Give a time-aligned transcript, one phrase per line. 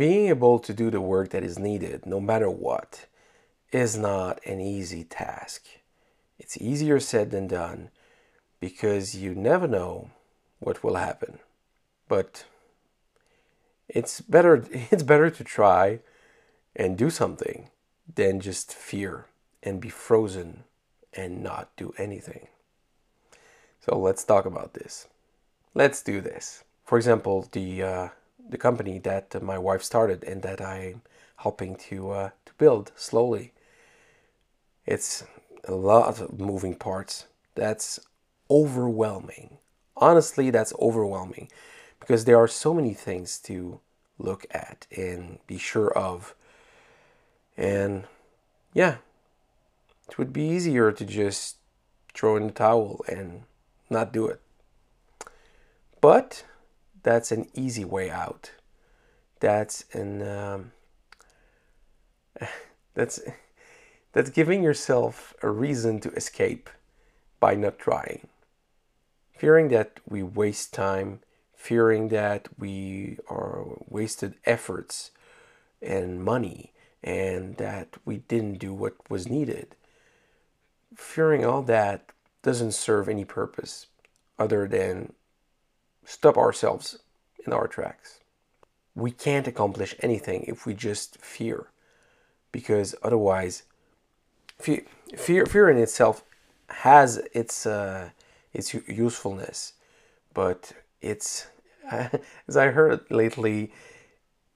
[0.00, 3.04] being able to do the work that is needed, no matter what,
[3.70, 5.66] is not an easy task.
[6.38, 7.90] It's easier said than done
[8.60, 10.10] because you never know
[10.58, 11.38] what will happen.
[12.08, 12.46] But
[13.90, 16.00] it's better it's better to try
[16.74, 17.68] and do something
[18.14, 19.26] than just fear
[19.62, 20.64] and be frozen
[21.12, 22.48] and not do anything.
[23.84, 25.08] So let's talk about this.
[25.74, 26.64] Let's do this.
[26.86, 28.08] For example, the uh,
[28.50, 31.02] the company that my wife started and that I'm
[31.36, 33.52] helping to uh, to build slowly.
[34.86, 35.24] It's
[35.64, 37.26] a lot of moving parts.
[37.54, 38.00] That's
[38.50, 39.58] overwhelming.
[39.96, 41.48] Honestly, that's overwhelming
[42.00, 43.80] because there are so many things to
[44.18, 46.34] look at and be sure of.
[47.56, 48.04] And
[48.72, 48.96] yeah,
[50.08, 51.56] it would be easier to just
[52.14, 53.42] throw in the towel and
[53.88, 54.40] not do it.
[56.00, 56.44] But
[57.02, 58.52] that's an easy way out.
[59.40, 60.72] That's an um,
[62.94, 63.20] that's
[64.12, 66.68] that's giving yourself a reason to escape
[67.38, 68.28] by not trying.
[69.36, 71.20] Fearing that we waste time,
[71.54, 75.10] fearing that we are wasted efforts
[75.80, 79.74] and money and that we didn't do what was needed.
[80.94, 82.10] Fearing all that
[82.42, 83.86] doesn't serve any purpose
[84.38, 85.14] other than
[86.10, 86.98] stop ourselves
[87.46, 88.18] in our tracks.
[88.96, 91.68] We can't accomplish anything if we just fear,
[92.50, 93.62] because otherwise,
[94.58, 94.82] fear,
[95.16, 96.24] fear, in itself
[96.68, 98.10] has its uh,
[98.52, 99.74] its usefulness,
[100.34, 101.46] but it's
[102.48, 103.72] as I heard lately,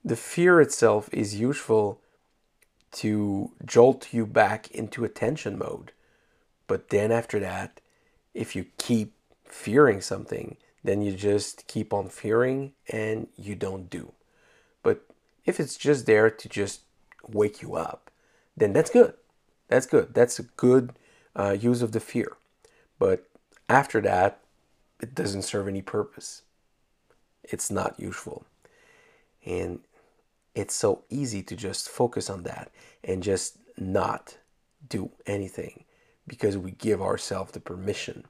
[0.03, 2.01] the fear itself is useful
[2.91, 5.93] to jolt you back into attention mode.
[6.67, 7.79] But then after that,
[8.33, 9.13] if you keep
[9.45, 14.13] fearing something, then you just keep on fearing and you don't do.
[14.83, 15.03] But
[15.45, 16.81] if it's just there to just
[17.27, 18.11] wake you up,
[18.55, 19.13] then that's good.
[19.67, 20.13] That's good.
[20.13, 20.93] That's a good
[21.35, 22.37] uh, use of the fear.
[22.99, 23.27] But
[23.67, 24.39] after that,
[25.01, 26.43] it doesn't serve any purpose.
[27.43, 28.45] It's not useful.
[29.43, 29.79] And
[30.53, 32.71] it's so easy to just focus on that
[33.03, 34.37] and just not
[34.87, 35.83] do anything
[36.27, 38.25] because we give ourselves the permission.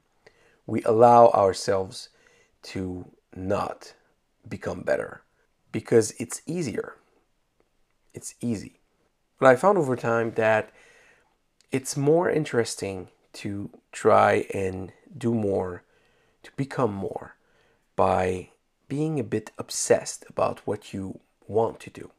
[0.66, 2.08] We allow ourselves
[2.66, 3.94] to not
[4.48, 5.22] become better
[5.70, 6.94] because it's easier.
[8.12, 8.80] It's easy.
[9.38, 10.70] But I found over time that
[11.70, 15.82] it's more interesting to try and do more,
[16.42, 17.36] to become more
[17.94, 18.50] by
[18.88, 22.10] being a bit obsessed about what you want to do.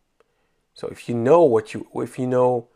[0.73, 2.67] So if you know what you if you know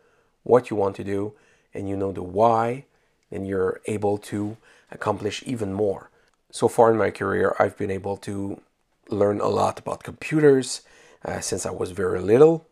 [0.44, 1.34] what you want to do
[1.74, 2.86] and you know the why,
[3.30, 4.58] then you're able to
[4.92, 6.11] accomplish even more
[6.52, 8.62] so far in my career, I've been able to
[9.10, 10.82] learn a lot about computers
[11.26, 12.68] uh, since I was very little.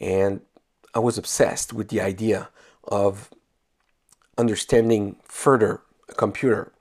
[0.00, 0.40] And
[0.94, 2.48] I was obsessed with the idea
[2.84, 3.30] of
[4.36, 6.72] understanding further a computer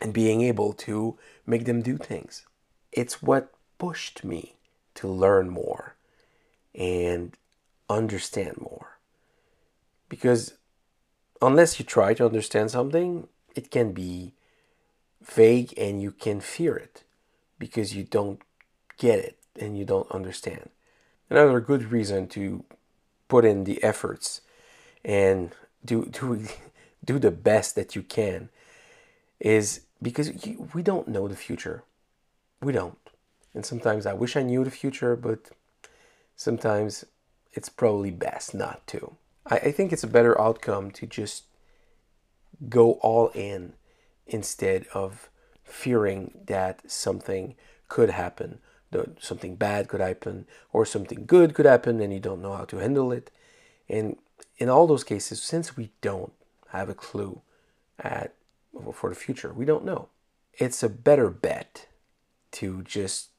[0.00, 2.46] and being able to make them do things.
[2.92, 4.54] It's what pushed me
[4.94, 5.96] to learn more
[6.74, 7.36] and
[7.88, 8.98] understand more.
[10.08, 10.54] Because
[11.42, 14.34] unless you try to understand something, it can be
[15.30, 17.04] vague and you can fear it
[17.58, 18.40] because you don't
[18.98, 20.70] get it and you don't understand.
[21.30, 22.64] Another good reason to
[23.28, 24.40] put in the efforts
[25.04, 25.52] and
[25.84, 26.44] do do
[27.04, 28.48] do the best that you can
[29.40, 31.84] is because you, we don't know the future.
[32.60, 32.98] We don't.
[33.54, 35.50] And sometimes I wish I knew the future, but
[36.36, 37.04] sometimes
[37.52, 39.16] it's probably best not to.
[39.46, 41.44] I, I think it's a better outcome to just
[42.68, 43.74] go all in
[44.28, 45.30] instead of
[45.64, 47.54] fearing that something
[47.88, 48.58] could happen,
[48.90, 52.64] that something bad could happen, or something good could happen, and you don't know how
[52.64, 53.30] to handle it.
[53.88, 54.16] And
[54.58, 56.32] in all those cases, since we don't
[56.68, 57.40] have a clue
[57.98, 58.34] at
[58.92, 60.08] for the future, we don't know.
[60.54, 61.86] It's a better bet
[62.52, 63.30] to just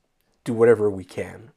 [0.44, 1.52] do whatever we can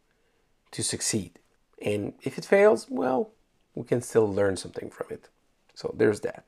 [0.71, 1.39] to succeed.
[1.85, 3.31] And if it fails, well,
[3.75, 5.29] we can still learn something from it.
[5.75, 6.45] So there's that.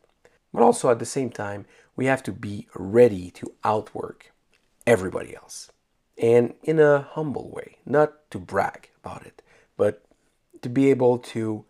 [0.55, 1.67] But also at the same time,
[1.97, 4.33] we have to be ready to outwork
[4.87, 5.73] everybody else.
[6.17, 9.43] And in a humble way, not to brag about it,
[9.77, 10.05] but
[10.63, 11.65] to be able to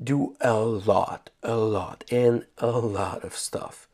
[0.00, 3.88] do a lot, a lot, and a lot of stuff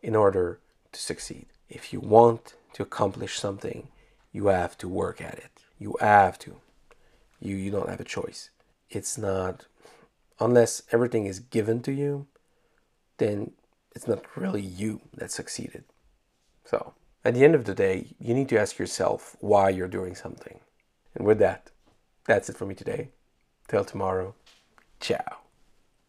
[0.00, 0.60] in order
[0.92, 1.46] to succeed.
[1.68, 3.88] If you want to accomplish something,
[4.30, 5.64] you have to work at it.
[5.80, 6.60] You have to.
[7.40, 8.50] You you don't have a choice.
[8.88, 9.66] It's not
[10.38, 12.26] unless everything is given to you,
[13.18, 13.52] then
[13.94, 15.84] it's not really you that succeeded.
[16.64, 16.94] So,
[17.24, 20.60] at the end of the day, you need to ask yourself why you're doing something.
[21.14, 21.70] And with that,
[22.26, 23.08] That's it for me today.
[23.68, 24.34] Till tomorrow.
[25.00, 25.39] Ciao.